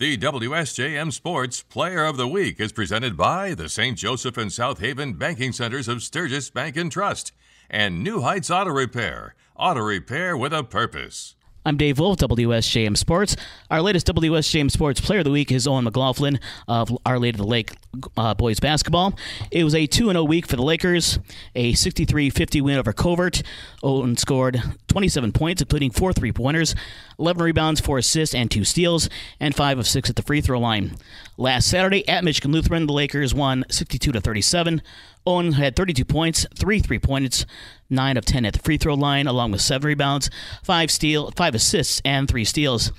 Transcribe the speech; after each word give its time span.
The 0.00 0.16
WSJM 0.16 1.12
Sports 1.12 1.62
Player 1.62 2.06
of 2.06 2.16
the 2.16 2.26
Week 2.26 2.58
is 2.58 2.72
presented 2.72 3.18
by 3.18 3.52
the 3.52 3.68
St. 3.68 3.98
Joseph 3.98 4.38
and 4.38 4.50
South 4.50 4.78
Haven 4.78 5.12
Banking 5.12 5.52
Centers 5.52 5.88
of 5.88 6.02
Sturgis 6.02 6.48
Bank 6.48 6.74
and 6.78 6.90
Trust 6.90 7.32
and 7.68 8.02
New 8.02 8.22
Heights 8.22 8.50
Auto 8.50 8.70
Repair. 8.70 9.34
Auto 9.56 9.80
repair 9.80 10.38
with 10.38 10.54
a 10.54 10.64
purpose. 10.64 11.36
I'm 11.66 11.76
Dave 11.76 11.98
Wolf, 11.98 12.16
WSJM 12.16 12.96
Sports. 12.96 13.36
Our 13.70 13.82
latest 13.82 14.06
WSJM 14.06 14.70
Sports 14.70 14.98
Player 14.98 15.18
of 15.18 15.26
the 15.26 15.30
Week 15.30 15.52
is 15.52 15.66
Owen 15.66 15.84
McLoughlin 15.84 16.40
of 16.66 16.96
Our 17.04 17.18
Lady 17.18 17.36
of 17.36 17.44
the 17.44 17.46
Lake 17.46 17.72
uh, 18.16 18.32
boys 18.32 18.58
basketball. 18.58 19.14
It 19.50 19.64
was 19.64 19.74
a 19.74 19.86
2 19.86 20.06
0 20.06 20.24
week 20.24 20.46
for 20.46 20.56
the 20.56 20.62
Lakers, 20.62 21.18
a 21.54 21.74
63 21.74 22.30
50 22.30 22.62
win 22.62 22.78
over 22.78 22.94
Covert. 22.94 23.42
Owen 23.82 24.16
scored 24.16 24.62
27 24.90 25.32
points, 25.32 25.62
including 25.62 25.90
four 25.90 26.12
three 26.12 26.32
pointers, 26.32 26.74
11 27.18 27.42
rebounds, 27.42 27.80
four 27.80 27.98
assists, 27.98 28.34
and 28.34 28.50
two 28.50 28.64
steals, 28.64 29.08
and 29.38 29.54
five 29.54 29.78
of 29.78 29.86
six 29.86 30.10
at 30.10 30.16
the 30.16 30.22
free 30.22 30.40
throw 30.40 30.58
line. 30.58 30.96
Last 31.38 31.70
Saturday 31.70 32.06
at 32.06 32.24
Michigan 32.24 32.52
Lutheran, 32.52 32.86
the 32.86 32.92
Lakers 32.92 33.32
won 33.34 33.64
62 33.70 34.12
to 34.12 34.20
37. 34.20 34.82
Owen 35.26 35.52
had 35.52 35.76
32 35.76 36.04
points, 36.04 36.46
three 36.54 36.80
three 36.80 36.98
points, 36.98 37.46
nine 37.88 38.16
of 38.16 38.24
10 38.24 38.44
at 38.44 38.52
the 38.54 38.58
free 38.58 38.76
throw 38.76 38.94
line, 38.94 39.26
along 39.26 39.52
with 39.52 39.60
seven 39.60 39.86
rebounds, 39.86 40.28
five 40.62 40.90
steal, 40.90 41.30
five 41.32 41.54
assists, 41.54 42.02
and 42.04 42.28
three 42.28 42.44
steals. 42.44 42.92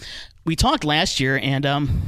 We 0.46 0.56
talked 0.56 0.84
last 0.84 1.20
year, 1.20 1.40
and 1.42 1.66
um, 1.66 2.02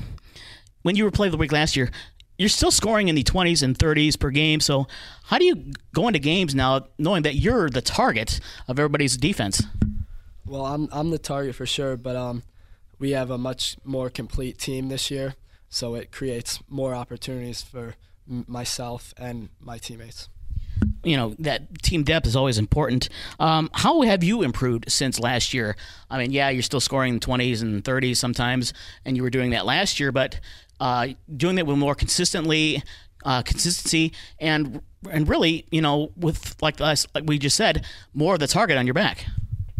when 0.84 0.96
you 0.96 1.04
were 1.04 1.12
playing 1.12 1.32
the 1.32 1.38
week 1.38 1.52
last 1.52 1.76
year, 1.76 1.91
you're 2.38 2.50
still 2.50 2.72
scoring 2.72 3.08
in 3.08 3.16
the 3.16 3.23
20s 3.23 3.64
and 3.64 3.78
30s 3.78 4.20
per 4.20 4.30
game. 4.30 4.60
So, 4.60 4.88
how 5.26 5.38
do 5.38 5.46
you 5.46 5.72
go 5.94 6.08
into 6.08 6.20
games 6.20 6.55
now 6.55 6.88
knowing 6.98 7.24
that 7.24 7.36
you're 7.36 7.70
the 7.70 7.82
target 7.82 8.40
of 8.68 8.80
everybody's 8.80 9.18
defense? 9.18 9.64
Well, 10.46 10.66
I'm 10.66 10.90
I'm 10.91 11.10
the 11.10 11.20
target 11.20 11.55
for 11.55 11.66
sure, 11.66 11.96
but 11.96 12.16
um, 12.16 12.44
we 13.00 13.12
have 13.12 13.30
a 13.30 13.38
much 13.38 13.77
more 13.84 14.10
complete 14.10 14.58
team 14.58 14.90
this 14.90 15.10
year, 15.10 15.36
so 15.70 15.96
it 15.96 16.12
creates 16.12 16.60
more 16.70 16.94
opportunities 16.94 17.62
for 17.62 17.96
myself 18.27 19.13
and 19.18 19.50
my 19.60 19.77
teammates. 19.77 20.29
You 21.04 21.18
know 21.18 21.35
that 21.40 21.82
team 21.84 22.04
depth 22.04 22.27
is 22.27 22.35
always 22.35 22.57
important. 22.57 23.10
Um, 23.40 23.70
how 23.74 24.02
have 24.02 24.24
you 24.24 24.41
improved 24.41 24.91
since 24.91 25.20
last 25.20 25.54
year? 25.54 25.76
I 26.10 26.18
mean, 26.18 26.32
yeah, 26.32 26.49
you're 26.49 26.63
still 26.63 26.79
scoring 26.79 27.20
20s 27.20 27.62
and 27.62 27.84
30s 27.84 28.18
sometimes, 28.18 28.74
and 29.05 29.18
you 29.18 29.24
were 29.24 29.29
doing 29.29 29.51
that 29.51 29.66
last 29.66 29.99
year, 29.99 30.12
but 30.12 30.40
uh, 30.79 31.10
doing 31.35 31.55
that 31.55 31.66
with 31.66 31.77
more 31.77 31.96
consistently, 31.96 32.84
uh, 33.26 33.41
consistency, 33.41 34.13
and 34.40 34.82
and 35.10 35.27
really, 35.27 35.66
you 35.71 35.82
know, 35.82 36.12
with 36.16 36.55
like 36.62 36.79
us, 36.82 37.05
like 37.13 37.26
we 37.26 37.38
just 37.38 37.55
said, 37.55 37.85
more 38.13 38.34
of 38.35 38.40
the 38.40 38.48
target 38.48 38.77
on 38.77 38.88
your 38.88 38.94
back. 38.94 39.26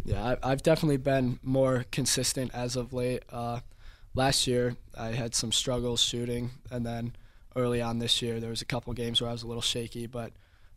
Yeah, 0.06 0.36
I, 0.44 0.52
I've 0.52 0.64
definitely 0.64 0.98
been 0.98 1.40
more 1.44 1.86
consistent 1.92 2.52
as 2.54 2.76
of 2.76 2.94
late. 2.94 3.24
Uh, 3.32 3.62
last 4.14 4.48
year, 4.48 4.76
I 4.98 5.08
had 5.08 5.34
some 5.34 5.52
struggles 5.52 6.02
shooting, 6.02 6.52
and 6.70 6.86
then 6.86 7.16
early 7.56 7.82
on 7.82 8.00
this 8.00 8.22
year, 8.22 8.40
there 8.40 8.50
was 8.50 8.62
a 8.62 8.66
couple 8.66 8.94
games 8.94 9.22
where 9.22 9.30
I 9.30 9.34
was 9.34 9.44
a 9.44 9.48
little 9.48 9.62
shaky, 9.62 10.08
but 10.08 10.34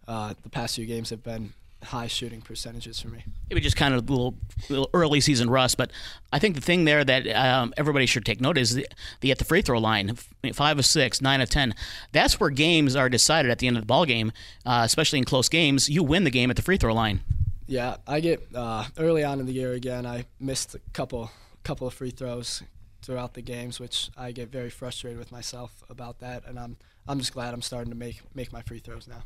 uh, 0.09 0.35
the 0.43 0.49
past 0.49 0.77
few 0.77 0.87
games 0.87 1.11
have 1.11 1.23
been 1.23 1.53
high 1.83 2.07
shooting 2.07 2.41
percentages 2.41 3.01
for 3.01 3.09
me. 3.09 3.23
It 3.51 3.55
was 3.55 3.63
just 3.63 3.77
kind 3.77 3.95
of 3.95 4.09
a 4.09 4.13
little, 4.13 4.35
little 4.69 4.91
early 4.93 5.21
season 5.21 5.49
rust, 5.51 5.77
but 5.77 5.93
I 6.33 6.39
think 6.39 6.55
the 6.55 6.61
thing 6.61 6.85
there 6.85 7.05
that 7.05 7.29
um, 7.29 7.73
everybody 7.77 8.07
should 8.07 8.25
take 8.25 8.41
note 8.41 8.59
is 8.59 8.75
the, 8.75 8.87
the, 9.21 9.31
at 9.31 9.39
the 9.39 9.45
free 9.45 9.63
throw 9.63 9.79
line, 9.79 10.17
five 10.53 10.79
of 10.79 10.87
six, 10.87 11.21
nine 11.21 11.41
of 11.41 11.49
ten. 11.49 11.75
That's 12.13 12.41
where 12.41 12.51
games 12.51 12.97
are 12.97 13.09
decided 13.09 13.51
at 13.51 13.59
the 13.59 13.67
end 13.67 13.77
of 13.77 13.83
the 13.83 13.87
ball 13.87 14.05
game, 14.05 14.33
uh, 14.65 14.83
especially 14.85 15.19
in 15.19 15.25
close 15.25 15.49
games. 15.49 15.89
You 15.89 16.03
win 16.03 16.25
the 16.25 16.31
game 16.31 16.51
at 16.51 16.57
the 16.57 16.63
free 16.63 16.77
throw 16.77 16.95
line. 16.95 17.21
Yeah, 17.67 17.97
I 18.07 18.21
get 18.21 18.47
uh, 18.55 18.85
early 18.99 19.25
on 19.25 19.41
in 19.41 19.47
the 19.47 19.53
year 19.53 19.73
again. 19.73 20.07
I 20.07 20.25
missed 20.41 20.75
a 20.75 20.81
couple 20.93 21.31
couple 21.63 21.87
of 21.87 21.95
free 21.95 22.11
throws 22.11 22.63
throughout 23.03 23.35
the 23.35 23.43
games, 23.43 23.79
which 23.79 24.11
I 24.17 24.33
get 24.33 24.51
very 24.51 24.71
frustrated 24.71 25.19
with 25.19 25.31
myself 25.31 25.85
about 25.89 26.21
that, 26.21 26.45
and 26.47 26.59
I'm 26.59 26.77
I'm 27.09 27.19
just 27.19 27.33
glad 27.33 27.55
I'm 27.55 27.63
starting 27.63 27.93
to 27.93 27.97
make 27.97 28.21
make 28.35 28.53
my 28.53 28.63
free 28.63 28.79
throws 28.79 29.07
now. 29.07 29.23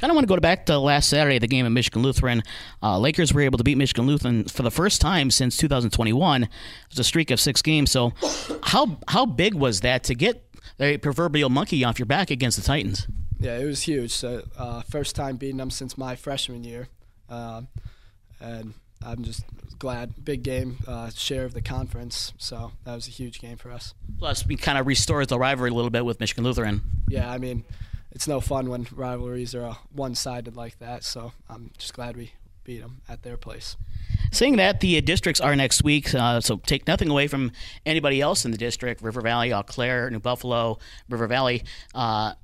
Kind 0.00 0.10
of 0.10 0.14
want 0.14 0.26
to 0.26 0.34
go 0.34 0.40
back 0.40 0.66
to 0.66 0.78
last 0.78 1.08
Saturday, 1.08 1.38
the 1.38 1.46
game 1.46 1.66
of 1.66 1.72
Michigan 1.72 2.02
Lutheran. 2.02 2.42
Uh, 2.82 2.98
Lakers 2.98 3.32
were 3.32 3.42
able 3.42 3.58
to 3.58 3.64
beat 3.64 3.76
Michigan 3.76 4.06
Lutheran 4.06 4.44
for 4.44 4.62
the 4.62 4.70
first 4.70 5.00
time 5.00 5.30
since 5.30 5.56
2021. 5.56 6.44
It 6.44 6.48
was 6.88 6.98
a 6.98 7.04
streak 7.04 7.30
of 7.30 7.38
six 7.38 7.62
games. 7.62 7.90
So, 7.90 8.12
how 8.64 8.98
how 9.08 9.26
big 9.26 9.54
was 9.54 9.80
that 9.80 10.04
to 10.04 10.14
get 10.14 10.44
the 10.78 10.98
proverbial 10.98 11.50
monkey 11.50 11.84
off 11.84 11.98
your 11.98 12.06
back 12.06 12.30
against 12.30 12.56
the 12.56 12.64
Titans? 12.64 13.06
Yeah, 13.38 13.58
it 13.58 13.64
was 13.64 13.82
huge. 13.82 14.10
So, 14.10 14.42
uh, 14.58 14.82
first 14.82 15.14
time 15.14 15.36
beating 15.36 15.58
them 15.58 15.70
since 15.70 15.96
my 15.96 16.16
freshman 16.16 16.64
year, 16.64 16.88
uh, 17.28 17.62
and 18.40 18.74
I'm 19.04 19.22
just 19.24 19.44
glad. 19.78 20.24
Big 20.24 20.42
game, 20.42 20.78
uh, 20.86 21.10
share 21.10 21.44
of 21.44 21.54
the 21.54 21.62
conference. 21.62 22.32
So 22.38 22.72
that 22.84 22.94
was 22.94 23.08
a 23.08 23.10
huge 23.10 23.40
game 23.40 23.56
for 23.56 23.70
us. 23.70 23.94
Plus, 24.18 24.46
we 24.46 24.56
kind 24.56 24.78
of 24.78 24.86
restores 24.86 25.28
the 25.28 25.38
rivalry 25.38 25.70
a 25.70 25.74
little 25.74 25.90
bit 25.90 26.04
with 26.04 26.20
Michigan 26.20 26.44
Lutheran. 26.44 26.82
Yeah, 27.08 27.30
I 27.30 27.38
mean, 27.38 27.64
it's 28.12 28.28
no 28.28 28.40
fun 28.40 28.68
when 28.68 28.86
rivalries 28.92 29.54
are 29.54 29.64
uh, 29.64 29.74
one-sided 29.92 30.56
like 30.56 30.78
that. 30.78 31.04
So 31.04 31.32
I'm 31.48 31.70
just 31.78 31.94
glad 31.94 32.16
we 32.16 32.32
beat 32.64 32.80
them 32.80 33.00
at 33.08 33.22
their 33.22 33.36
place. 33.36 33.76
Seeing 34.32 34.56
that, 34.56 34.80
the 34.80 35.00
districts 35.00 35.40
are 35.40 35.56
next 35.56 35.82
week, 35.82 36.14
uh, 36.14 36.40
so 36.40 36.58
take 36.58 36.86
nothing 36.86 37.08
away 37.08 37.26
from 37.26 37.50
anybody 37.84 38.20
else 38.20 38.44
in 38.44 38.52
the 38.52 38.58
district 38.58 39.02
River 39.02 39.20
Valley, 39.20 39.52
Eau 39.52 39.62
Claire, 39.62 40.08
New 40.10 40.20
Buffalo, 40.20 40.78
River 41.08 41.26
Valley. 41.26 41.64
Uh, 41.94 42.34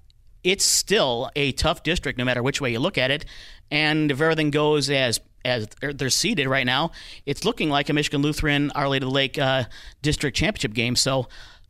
it's 0.44 0.64
still 0.64 1.30
a 1.36 1.52
tough 1.52 1.82
district 1.82 2.18
no 2.18 2.24
matter 2.24 2.42
which 2.42 2.60
way 2.60 2.72
you 2.72 2.78
look 2.78 2.98
at 2.98 3.10
it. 3.10 3.24
And 3.70 4.10
if 4.10 4.20
everything 4.20 4.50
goes 4.50 4.90
as 4.90 5.20
as 5.44 5.68
they're 5.80 6.10
seated 6.10 6.48
right 6.48 6.66
now, 6.66 6.90
it's 7.24 7.44
looking 7.44 7.70
like 7.70 7.88
a 7.88 7.92
Michigan 7.92 8.20
Lutheran 8.20 8.72
Our 8.72 8.88
Lady 8.88 9.04
of 9.04 9.10
the 9.10 9.14
Lake 9.14 9.38
uh, 9.38 9.64
district 10.02 10.36
championship 10.36 10.74
game. 10.74 10.96
So 10.96 11.28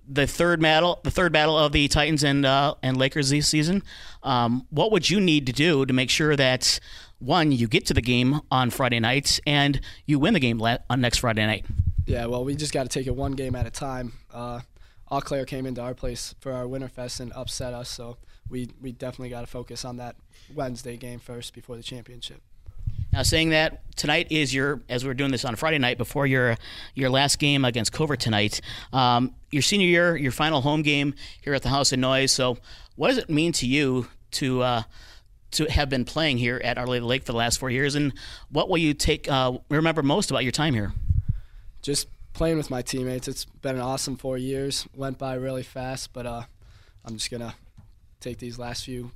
the 0.08 0.26
third 0.26 0.60
battle, 0.60 1.00
the 1.02 1.10
third 1.10 1.32
battle 1.32 1.58
of 1.58 1.72
the 1.72 1.88
Titans 1.88 2.24
and 2.24 2.46
uh, 2.46 2.74
and 2.82 2.96
Lakers 2.96 3.30
this 3.30 3.48
season. 3.48 3.82
Um, 4.22 4.66
what 4.70 4.92
would 4.92 5.10
you 5.10 5.20
need 5.20 5.46
to 5.46 5.52
do 5.52 5.84
to 5.84 5.92
make 5.92 6.10
sure 6.10 6.36
that 6.36 6.80
one 7.18 7.52
you 7.52 7.66
get 7.66 7.86
to 7.86 7.94
the 7.94 8.02
game 8.02 8.40
on 8.50 8.70
Friday 8.70 9.00
nights 9.00 9.40
and 9.46 9.80
you 10.04 10.18
win 10.18 10.34
the 10.34 10.40
game 10.40 10.60
on 10.62 11.00
next 11.00 11.18
Friday 11.18 11.46
night? 11.46 11.64
Yeah, 12.06 12.26
well, 12.26 12.44
we 12.44 12.54
just 12.54 12.72
got 12.72 12.84
to 12.84 12.88
take 12.88 13.06
it 13.06 13.16
one 13.16 13.32
game 13.32 13.56
at 13.56 13.66
a 13.66 13.70
time. 13.70 14.12
Uh, 14.32 14.60
came 15.46 15.66
into 15.66 15.80
our 15.80 15.94
place 15.94 16.34
for 16.40 16.52
our 16.52 16.64
Winterfest 16.64 17.20
and 17.20 17.32
upset 17.32 17.74
us, 17.74 17.88
so 17.88 18.16
we 18.48 18.70
we 18.80 18.92
definitely 18.92 19.30
got 19.30 19.40
to 19.42 19.46
focus 19.46 19.84
on 19.84 19.96
that 19.96 20.16
Wednesday 20.54 20.96
game 20.96 21.18
first 21.18 21.54
before 21.54 21.76
the 21.76 21.82
championship. 21.82 22.40
Now, 23.12 23.22
saying 23.22 23.50
that 23.50 23.80
tonight 23.96 24.26
is 24.30 24.52
your, 24.52 24.82
as 24.90 25.02
we're 25.02 25.14
doing 25.14 25.30
this 25.30 25.46
on 25.46 25.56
Friday 25.56 25.78
night 25.78 25.96
before 25.96 26.26
your 26.26 26.56
your 26.94 27.08
last 27.08 27.38
game 27.38 27.64
against 27.64 27.92
Covert 27.92 28.20
tonight, 28.20 28.60
um, 28.92 29.34
your 29.50 29.62
senior 29.62 29.86
year, 29.86 30.16
your 30.16 30.32
final 30.32 30.60
home 30.60 30.82
game 30.82 31.14
here 31.40 31.54
at 31.54 31.62
the 31.62 31.70
House 31.70 31.92
of 31.92 31.98
Noise. 31.98 32.32
So, 32.32 32.58
what 32.96 33.08
does 33.08 33.16
it 33.16 33.30
mean 33.30 33.52
to 33.52 33.66
you 33.66 34.08
to 34.32 34.62
uh, 34.62 34.82
to 35.52 35.64
have 35.70 35.88
been 35.88 36.04
playing 36.04 36.38
here 36.38 36.60
at 36.62 36.76
Our 36.76 36.86
Lady 36.86 37.04
Lake 37.04 37.24
for 37.24 37.32
the 37.32 37.38
last 37.38 37.58
four 37.58 37.70
years, 37.70 37.94
and 37.94 38.12
what 38.50 38.68
will 38.68 38.78
you 38.78 38.92
take 38.92 39.30
uh, 39.30 39.58
remember 39.70 40.02
most 40.02 40.30
about 40.30 40.42
your 40.42 40.52
time 40.52 40.74
here? 40.74 40.92
Just 41.80 42.08
playing 42.34 42.58
with 42.58 42.68
my 42.68 42.82
teammates. 42.82 43.28
It's 43.28 43.46
been 43.46 43.76
an 43.76 43.82
awesome 43.82 44.16
four 44.16 44.36
years. 44.36 44.86
Went 44.94 45.16
by 45.16 45.34
really 45.34 45.62
fast, 45.62 46.12
but 46.12 46.26
uh, 46.26 46.42
I'm 47.02 47.16
just 47.16 47.30
gonna 47.30 47.54
take 48.26 48.38
these 48.38 48.58
last 48.58 48.84
few 48.84 49.12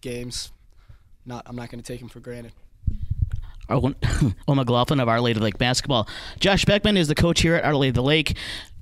games. 0.00 0.50
Not, 1.24 1.44
I'm 1.46 1.54
not 1.54 1.70
gonna 1.70 1.82
take 1.82 2.00
them 2.00 2.08
for 2.08 2.20
granted. 2.20 2.52
Owen 3.68 3.94
McLoughlin 4.48 5.00
of 5.00 5.08
Our 5.08 5.20
Lady 5.20 5.38
of 5.38 5.42
Lake 5.42 5.58
basketball. 5.58 6.08
Josh 6.40 6.64
Beckman 6.64 6.96
is 6.96 7.06
the 7.06 7.14
coach 7.14 7.42
here 7.42 7.54
at 7.54 7.64
Our 7.64 7.74
Lady 7.74 7.90
of 7.90 7.94
the 7.94 8.02
Lake. 8.02 8.36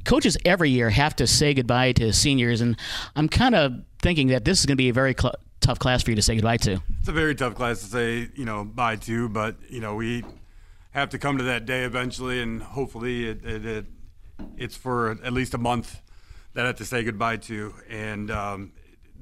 Coaches 0.05 0.39
every 0.45 0.71
year 0.71 0.89
have 0.91 1.17
to 1.17 1.27
say 1.27 1.53
goodbye 1.53 1.93
to 1.93 2.13
seniors, 2.13 2.61
and 2.61 2.77
I'm 3.17 3.29
kind 3.29 3.55
of 3.55 3.73
thinking 4.01 4.29
that 4.29 4.45
this 4.45 4.61
is 4.61 4.67
going 4.67 4.77
to 4.77 4.81
be 4.81 4.89
a 4.89 4.93
very 4.93 5.15
cl- 5.19 5.35
tough 5.61 5.81
class 5.81 6.03
for 6.03 6.11
you 6.11 6.17
to 6.17 6.23
say 6.23 6.37
goodbye 6.37 6.59
to. 6.59 6.81
It's 7.01 7.09
a 7.09 7.13
very 7.13 7.35
tough 7.35 7.57
class 7.57 7.81
to 7.81 7.87
say, 7.87 8.29
you 8.37 8.45
know, 8.45 8.65
bye 8.65 8.97
to, 8.97 9.29
but 9.29 9.57
you 9.69 9.81
know 9.81 9.97
we 9.97 10.25
have 10.93 11.11
to 11.11 11.19
come 11.19 11.37
to 11.39 11.45
that 11.45 11.67
day 11.67 11.83
eventually, 11.83 12.41
and 12.41 12.63
hopefully 12.63 13.29
it, 13.29 13.45
it, 13.45 13.67
it 13.67 13.87
it's 14.57 14.77
for 14.77 15.11
at 15.23 15.33
least 15.33 15.53
a 15.53 15.59
month 15.59 16.01
that 16.55 16.65
I 16.65 16.69
have 16.69 16.77
to 16.77 16.85
say 16.85 17.03
goodbye 17.03 17.39
to, 17.39 17.75
and 17.91 18.31
um, 18.31 18.73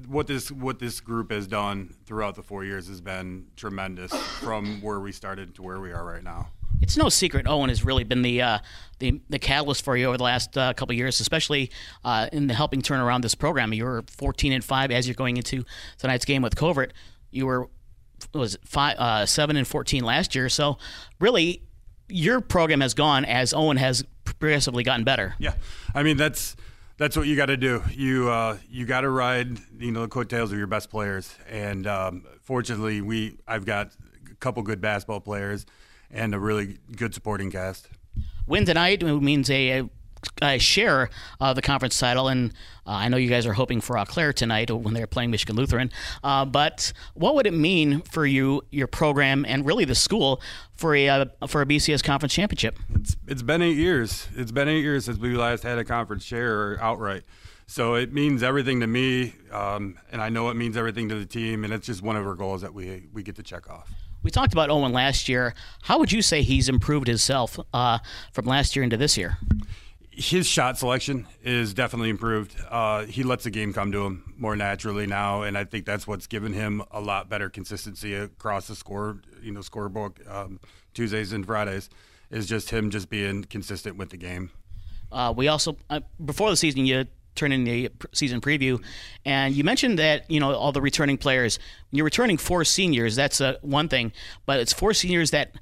what 0.07 0.27
this 0.27 0.51
what 0.51 0.79
this 0.79 1.01
group 1.01 1.31
has 1.31 1.47
done 1.47 1.95
throughout 2.07 2.35
the 2.35 2.43
four 2.43 2.65
years 2.65 2.89
has 2.89 3.01
been 3.01 3.47
tremendous 3.57 4.13
from 4.15 4.81
where 4.81 5.01
we 5.01 5.13
started 5.13 5.55
to 5.57 5.63
where 5.63 5.81
we 5.81 5.93
are 5.93 6.05
right 6.05 6.23
now. 6.23 6.49
It's 6.81 6.97
no 6.97 7.09
secret 7.09 7.47
Owen 7.47 7.69
has 7.71 7.85
really 7.85 8.05
been 8.05 8.23
the 8.23 8.43
uh, 8.43 8.59
the, 8.99 9.21
the 9.31 9.39
catalyst 9.39 9.85
for 9.85 9.97
you 9.97 10.07
over 10.07 10.17
the 10.17 10.25
last 10.25 10.57
uh, 10.59 10.75
couple 10.75 10.95
years, 10.95 11.21
especially 11.21 11.71
uh, 12.05 12.29
in 12.33 12.47
the 12.47 12.55
helping 12.55 12.83
turn 12.83 13.01
around 13.01 13.23
this 13.23 13.35
program. 13.35 13.73
You 13.73 13.85
were 13.85 14.05
14 14.09 14.53
and 14.53 14.65
five 14.65 14.91
as 14.91 15.07
you're 15.07 15.15
going 15.15 15.37
into 15.37 15.65
tonight's 15.99 16.25
game 16.25 16.43
with 16.43 16.57
Covert. 16.57 16.93
You 17.31 17.47
were 17.47 17.71
was 18.33 18.57
it 18.57 18.61
five 18.65 18.97
uh, 18.99 19.27
seven 19.27 19.57
and 19.57 19.67
14 19.67 20.05
last 20.05 20.35
year. 20.35 20.49
So 20.49 20.79
really, 21.21 21.63
your 22.09 22.41
program 22.41 22.81
has 22.81 22.95
gone 22.95 23.25
as 23.25 23.55
Owen 23.55 23.77
has 23.77 24.05
progressively 24.25 24.85
gotten 24.85 25.05
better. 25.05 25.35
Yeah, 25.39 25.55
I 25.95 26.03
mean 26.03 26.17
that's 26.17 26.57
that's 26.97 27.17
what 27.17 27.27
you 27.27 27.37
got 27.37 27.47
to 27.47 27.57
do. 27.57 27.83
You 27.91 28.31
uh, 28.31 28.59
you 28.69 28.87
got 28.87 29.03
to 29.03 29.11
ride 29.11 29.59
you 29.79 29.93
know 29.93 30.03
the 30.03 30.09
coattails 30.09 30.53
of 30.53 30.59
your 30.59 30.67
best 30.67 30.91
players, 30.91 31.35
and 31.49 31.87
um, 31.87 32.25
fortunately, 32.43 33.01
we 33.01 33.39
I've 33.47 33.65
got 33.65 33.93
a 34.31 34.35
couple 34.37 34.63
good 34.63 34.81
basketball 34.81 35.21
players 35.21 35.67
and 36.11 36.35
a 36.35 36.39
really 36.39 36.79
good 36.97 37.15
supporting 37.15 37.51
cast. 37.51 37.89
Win 38.47 38.65
tonight 38.65 39.03
means 39.03 39.51
a, 39.51 39.81
a 39.81 39.91
uh, 40.43 40.59
share 40.59 41.11
uh, 41.41 41.53
the 41.53 41.63
conference 41.63 41.99
title, 41.99 42.29
and 42.29 42.53
uh, 42.87 42.93
I 42.93 43.09
know 43.09 43.17
you 43.17 43.29
guys 43.29 43.47
are 43.47 43.53
hoping 43.53 43.81
for 43.81 43.99
Eau 43.99 44.05
Claire 44.05 44.33
tonight 44.33 44.71
when 44.71 44.95
they're 44.95 45.07
playing 45.07 45.31
Michigan 45.31 45.57
Lutheran. 45.57 45.91
Uh, 46.23 46.45
but 46.45 46.93
what 47.15 47.35
would 47.35 47.47
it 47.47 47.55
mean 47.55 48.01
for 48.03 48.27
you, 48.27 48.63
your 48.71 48.87
program, 48.87 49.45
and 49.49 49.65
really 49.65 49.85
the 49.85 49.95
school 49.95 50.41
for 50.75 50.95
a 50.95 51.09
uh, 51.09 51.25
for 51.47 51.63
a 51.63 51.67
BCS 51.67 52.03
conference 52.03 52.35
championship? 52.35 52.79
It's 52.95 53.17
it's 53.27 53.43
been 53.43 53.63
eight 53.63 53.77
years. 53.77 54.29
It's 54.37 54.53
been 54.53 54.69
eight 54.69 54.83
years 54.83 55.05
since 55.05 55.19
we 55.19 55.35
last 55.37 55.63
had 55.63 55.79
a 55.79 55.85
conference 55.85 56.25
share 56.25 56.79
outright. 56.83 57.23
So 57.67 57.95
it 57.95 58.13
means 58.13 58.43
everything 58.43 58.81
to 58.81 58.87
me, 58.87 59.35
um, 59.51 59.97
and 60.13 60.21
I 60.21 60.29
know 60.29 60.51
it 60.51 60.55
means 60.55 60.77
everything 60.77 61.09
to 61.09 61.15
the 61.15 61.25
team, 61.25 61.65
and 61.65 61.73
it's 61.73 61.87
just 61.87 62.03
one 62.03 62.17
of 62.17 62.27
our 62.27 62.35
goals 62.35 62.61
that 62.61 62.75
we 62.75 63.07
we 63.13 63.23
get 63.23 63.37
to 63.37 63.43
check 63.43 63.71
off. 63.71 63.91
We 64.23 64.31
talked 64.31 64.55
about 64.55 64.71
Owen 64.71 64.93
last 64.93 65.29
year. 65.29 65.55
How 65.83 65.99
would 65.99 66.11
you 66.11 66.23
say 66.23 66.43
he's 66.43 66.69
improved 66.69 67.07
himself 67.07 67.61
uh, 67.75 67.99
from 68.33 68.47
last 68.47 68.75
year 68.75 68.83
into 68.83 68.97
this 68.97 69.19
year? 69.19 69.37
His 70.17 70.47
shot 70.47 70.79
selection 70.79 71.27
is 71.43 71.75
definitely 71.75 72.11
improved. 72.11 72.55
Uh, 72.71 73.05
he 73.05 73.25
lets 73.25 73.45
the 73.45 73.51
game 73.51 73.73
come 73.73 73.91
to 73.93 74.05
him 74.05 74.35
more 74.37 74.55
naturally 74.55 75.07
now, 75.07 75.43
and 75.43 75.59
I 75.59 75.65
think 75.65 75.87
that's 75.87 76.07
what's 76.07 76.27
given 76.29 76.53
him 76.53 76.83
a 76.91 77.01
lot 77.01 77.29
better 77.29 77.51
consistency 77.51 78.15
across 78.15 78.69
the 78.69 78.77
score, 78.77 79.21
you 79.43 79.51
know, 79.51 79.61
scorebook 79.61 80.31
um, 80.33 80.61
Tuesdays 80.95 81.33
and 81.33 81.45
Fridays. 81.45 81.91
Is 82.31 82.47
just 82.47 82.71
him 82.71 82.91
just 82.91 83.11
being 83.11 83.45
consistent 83.45 83.97
with 83.97 84.11
the 84.11 84.17
game. 84.17 84.51
Uh, 85.13 85.33
we 85.37 85.47
also 85.47 85.77
uh, 85.91 86.01
before 86.25 86.51
the 86.51 86.57
season 86.57 86.85
you 86.85 87.07
turn 87.35 87.53
in 87.53 87.65
the 87.65 87.91
season 88.13 88.41
preview, 88.41 88.83
and 89.25 89.55
you 89.55 89.63
mentioned 89.63 89.99
that 89.99 90.29
you 90.31 90.41
know 90.41 90.55
all 90.55 90.73
the 90.73 90.81
returning 90.81 91.17
players. 91.17 91.59
You're 91.93 92.05
returning 92.05 92.39
four 92.39 92.65
seniors, 92.65 93.15
that's 93.15 93.41
uh, 93.41 93.57
one 93.63 93.89
thing, 93.89 94.13
but 94.47 94.59
it's 94.59 94.73
four 94.73 94.95
seniors 94.95 95.31
that 95.31 95.55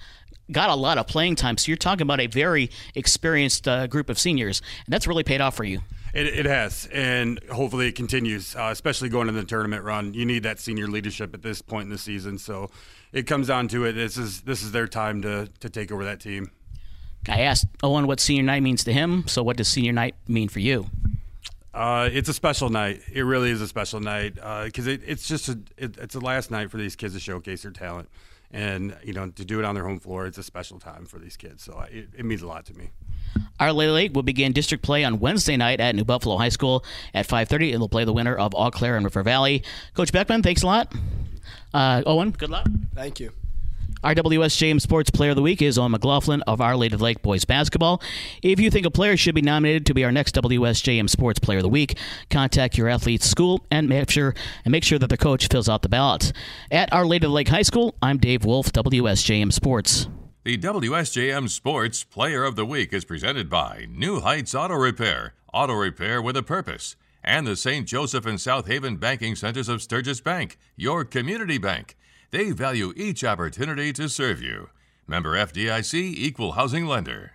got 0.51 0.71
a 0.71 0.75
lot 0.75 0.99
of 0.99 1.07
playing 1.07 1.37
time. 1.37 1.57
So 1.57 1.69
you're 1.69 1.77
talking 1.77 2.03
about 2.03 2.21
a 2.21 2.27
very 2.27 2.71
experienced 2.95 3.69
uh, 3.69 3.87
group 3.87 4.09
of 4.09 4.19
seniors, 4.19 4.63
and 4.87 4.93
that's 4.93 5.07
really 5.07 5.25
paid 5.25 5.41
off 5.41 5.57
for 5.57 5.65
you. 5.65 5.81
It, 6.15 6.27
it 6.27 6.47
has, 6.47 6.89
and 6.93 7.41
hopefully 7.51 7.89
it 7.89 7.95
continues. 7.95 8.55
Uh, 8.55 8.69
especially 8.71 9.09
going 9.09 9.29
into 9.29 9.41
the 9.41 9.47
tournament 9.47 9.83
run, 9.83 10.13
you 10.13 10.27
need 10.27 10.43
that 10.43 10.61
senior 10.61 10.87
leadership 10.87 11.33
at 11.33 11.43
this 11.43 11.63
point 11.63 11.85
in 11.85 11.91
the 11.91 11.99
season. 11.99 12.39
So 12.39 12.71
it 13.13 13.27
comes 13.27 13.47
down 13.47 13.69
to 13.69 13.85
it. 13.85 13.93
This 13.93 14.19
is 14.19 14.43
this 14.43 14.63
is 14.63 14.73
their 14.73 14.89
time 14.89 15.23
to 15.23 15.49
to 15.61 15.71
take 15.71 15.91
over 15.91 16.05
that 16.05 16.21
team. 16.21 16.51
I 17.29 17.43
asked 17.43 17.67
Owen 17.83 18.07
what 18.07 18.21
senior 18.21 18.43
night 18.43 18.63
means 18.63 18.85
to 18.85 18.93
him. 18.93 19.27
So 19.29 19.43
what 19.43 19.57
does 19.57 19.69
senior 19.69 19.93
night 19.93 20.17
mean 20.27 20.49
for 20.49 20.59
you? 20.59 20.87
Uh, 21.73 22.11
it's 22.13 22.29
a 22.29 22.35
special 22.35 22.69
night. 22.69 23.01
It 23.11 23.23
really 23.23 23.51
is 23.51 23.61
a 23.61 23.69
special 23.69 24.01
night 24.01 24.35
because 24.35 24.87
uh, 24.87 24.93
it, 24.93 25.03
it's 25.07 25.27
just 25.27 25.49
a, 25.49 25.59
it, 25.79 25.97
it's 25.97 26.15
the 26.15 26.21
last 26.21 26.51
night 26.51 26.71
for 26.71 26.77
these 26.77 26.97
kids 26.97 27.15
to 27.15 27.21
showcase 27.21 27.63
their 27.63 27.71
talent, 27.71 28.11
and 28.53 28.97
you 29.03 29.13
know 29.13 29.31
to 29.31 29.45
do 29.45 29.59
it 29.59 29.65
on 29.65 29.75
their 29.75 29.85
home 29.85 29.99
floor. 29.99 30.27
It's 30.27 30.39
a 30.39 30.43
special 30.43 30.79
time 30.79 31.07
for 31.07 31.19
these 31.19 31.37
kids, 31.37 31.63
so 31.63 31.85
it, 31.91 32.09
it 32.17 32.25
means 32.25 32.43
a 32.43 32.47
lot 32.47 32.67
to 32.67 32.75
me. 32.75 32.91
Our 33.59 33.73
Lady 33.73 33.93
Lake 33.93 34.15
will 34.15 34.23
begin 34.23 34.53
district 34.53 34.85
play 34.85 35.05
on 35.05 35.19
Wednesday 35.21 35.57
night 35.57 35.81
at 35.81 35.95
New 35.95 36.05
Buffalo 36.05 36.37
High 36.37 36.51
School 36.51 36.85
at 37.15 37.27
5:30. 37.27 37.73
It'll 37.73 37.89
play 37.89 38.05
the 38.05 38.13
winner 38.13 38.35
of 38.35 38.55
Eau 38.55 38.71
Claire 38.71 38.97
and 38.97 39.05
River 39.05 39.23
Valley. 39.23 39.63
Coach 39.95 40.13
Beckman, 40.13 40.43
thanks 40.43 40.63
a 40.63 40.67
lot. 40.67 40.93
Uh, 41.73 42.03
Owen, 42.07 42.31
good 42.31 42.51
luck. 42.51 42.67
Thank 42.95 43.21
you. 43.21 43.33
Our 44.05 44.17
WSJM 44.17 44.81
Sports 44.81 45.11
Player 45.11 45.31
of 45.31 45.37
the 45.37 45.43
Week 45.43 45.63
is 45.63 45.79
Owen 45.79 45.93
McLoughlin 45.93 46.43
of 46.49 46.61
Our 46.61 46.77
Lady 46.77 46.97
Lake 46.97 47.23
Boys 47.23 47.45
Basketball. 47.45 48.03
If 48.43 48.59
you 48.59 48.69
think 48.69 48.85
a 48.85 48.91
player 48.91 49.17
should 49.17 49.37
be 49.37 49.43
nominated 49.43 49.87
to 49.87 49.95
be 49.95 50.05
our 50.05 50.11
next 50.11 50.35
WSJM 50.35 51.09
Sports 51.09 51.39
Player 51.39 51.59
of 51.59 51.63
the 51.63 51.69
Week, 51.69 51.97
contact 52.29 52.77
your 52.77 52.89
athlete's 52.89 53.27
school 53.27 53.65
and 53.71 53.89
make 53.89 54.11
sure 54.11 54.35
and 54.65 54.73
make 54.73 54.83
sure 54.83 54.99
that 54.99 55.07
the 55.07 55.17
coach 55.17 55.47
fills 55.47 55.69
out 55.69 55.83
the 55.83 55.89
ballot. 55.89 56.33
At 56.69 56.93
Our 56.93 57.07
Lady 57.07 57.29
Lake 57.29 57.47
High 57.47 57.63
School, 57.63 57.95
I'm 58.03 58.19
Dave 58.19 58.45
Wolf, 58.45 58.73
WSJM 58.73 59.53
Sports. 59.53 60.09
The 60.43 60.59
WSJM 60.59 61.49
Sports 61.49 62.03
Player 62.03 62.43
of 62.43 62.57
the 62.57 62.67
Week 62.67 62.93
is 62.93 63.05
presented 63.05 63.49
by 63.49 63.87
New 63.89 64.19
Heights 64.19 64.53
Auto 64.53 64.75
Repair, 64.75 65.35
auto 65.55 65.75
repair 65.75 66.21
with 66.21 66.37
a 66.37 66.43
purpose, 66.43 66.97
and 67.23 67.47
the 67.47 67.55
St. 67.55 67.87
Joseph 67.87 68.27
and 68.27 68.41
South 68.41 68.67
Haven 68.67 68.97
Banking 68.97 69.37
Centers 69.37 69.69
of 69.69 69.81
Sturgis 69.81 70.21
Bank, 70.21 70.59
your 70.75 71.05
community 71.05 71.59
bank. 71.59 71.97
They 72.33 72.51
value 72.51 72.95
each 72.97 73.25
opportunity 73.25 73.93
to 73.93 74.09
serve 74.09 74.41
you. 74.41 74.71
Member 75.07 75.37
FDIC 75.37 75.95
Equal 75.95 76.53
Housing 76.53 76.87
Lender. 76.87 77.33